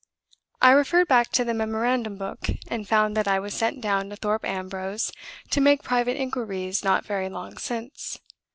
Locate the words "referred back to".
0.71-1.45